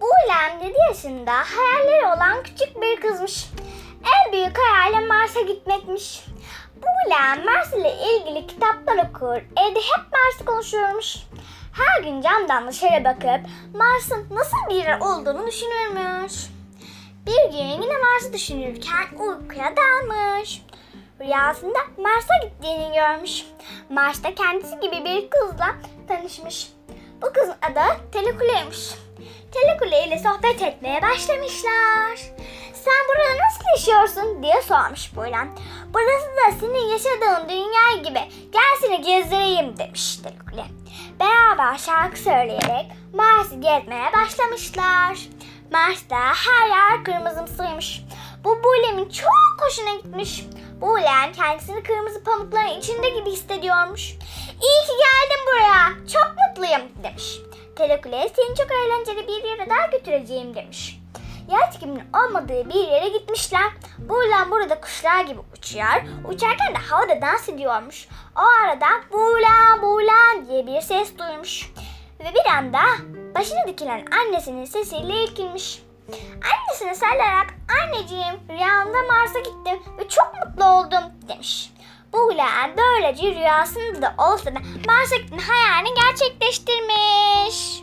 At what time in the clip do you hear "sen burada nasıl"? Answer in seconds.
32.74-33.64